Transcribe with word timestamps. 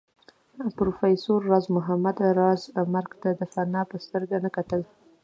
پروفېسر 0.77 1.39
راز 1.51 1.65
محمد 1.75 2.17
راز 2.39 2.61
مرګ 2.93 3.11
ته 3.21 3.29
د 3.39 3.41
فناء 3.53 3.85
په 3.91 3.97
سترګه 4.05 4.37
نه 4.45 4.49
کتل 4.55 4.81